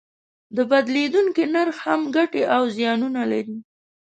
د 0.55 0.57
بدلیدونکي 0.71 1.43
نرخ 1.53 1.75
هم 1.85 2.01
ګټې 2.15 2.43
او 2.55 2.61
زیانونه 2.75 3.21
لري. 3.31 3.57